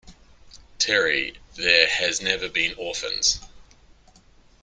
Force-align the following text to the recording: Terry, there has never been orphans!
Terry, 0.79 1.37
there 1.53 1.87
has 1.87 2.23
never 2.23 2.49
been 2.49 2.73
orphans! 2.75 3.39